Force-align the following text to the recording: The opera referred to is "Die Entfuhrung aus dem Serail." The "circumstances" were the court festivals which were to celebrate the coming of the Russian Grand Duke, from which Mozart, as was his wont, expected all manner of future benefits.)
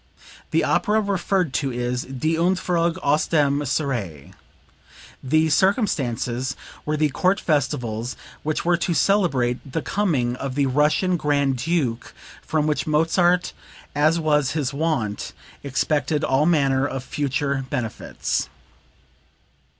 The 0.49 0.63
opera 0.63 0.99
referred 0.99 1.53
to 1.61 1.71
is 1.71 2.05
"Die 2.05 2.29
Entfuhrung 2.33 2.97
aus 3.03 3.27
dem 3.27 3.59
Serail." 3.63 4.31
The 5.21 5.51
"circumstances" 5.51 6.55
were 6.87 6.97
the 6.97 7.09
court 7.09 7.39
festivals 7.39 8.15
which 8.41 8.65
were 8.65 8.77
to 8.77 8.95
celebrate 8.95 9.73
the 9.73 9.83
coming 9.83 10.35
of 10.37 10.55
the 10.55 10.65
Russian 10.65 11.17
Grand 11.17 11.57
Duke, 11.57 12.15
from 12.41 12.65
which 12.65 12.87
Mozart, 12.87 13.53
as 13.93 14.19
was 14.19 14.53
his 14.53 14.73
wont, 14.73 15.33
expected 15.61 16.23
all 16.23 16.47
manner 16.47 16.87
of 16.87 17.03
future 17.03 17.67
benefits.) 17.69 18.49